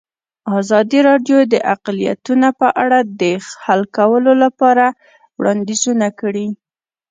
ازادي 0.59 0.99
راډیو 1.09 1.37
د 1.53 1.55
اقلیتونه 1.73 2.47
په 2.59 2.67
اړه 2.83 2.99
د 3.19 3.21
حل 3.63 3.81
کولو 3.97 4.31
لپاره 4.43 4.85
وړاندیزونه 5.37 6.07
کړي. 6.19 6.47